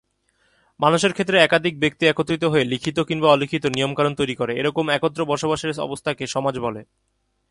[0.79, 5.71] মানুষের ক্ষেত্রে একাধিক ব্যক্তি একত্র হয়ে লিখিত কিংবা অলিখিত নিয়ম-কানুন তৈরি করে; এরকম একত্র বসবাসের
[5.81, 6.81] অবস্থাকে সমাজ বলে।